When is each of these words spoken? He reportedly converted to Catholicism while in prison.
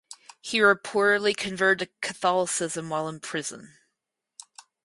He 0.41 0.57
reportedly 0.57 1.37
converted 1.37 1.89
to 2.01 2.07
Catholicism 2.07 2.89
while 2.89 3.07
in 3.07 3.19
prison. 3.19 3.75